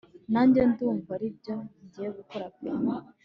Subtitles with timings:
[0.33, 1.55] nanjye ndumva aribyo
[1.85, 2.69] ngiye gukora pe